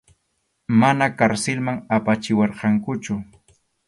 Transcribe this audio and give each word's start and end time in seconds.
Mana 0.83 1.07
karsilman 1.19 1.77
apachiwarqankuchu. 1.97 3.19